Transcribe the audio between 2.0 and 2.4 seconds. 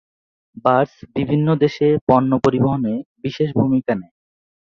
পণ্য